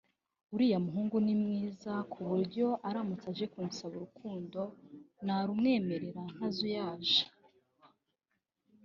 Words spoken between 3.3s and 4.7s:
aje kunsaba urukundo